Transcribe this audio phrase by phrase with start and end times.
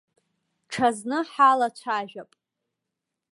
[0.71, 2.31] Ҽазны ҳалацәажәап.